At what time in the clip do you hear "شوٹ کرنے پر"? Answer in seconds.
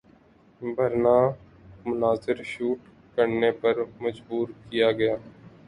2.45-3.75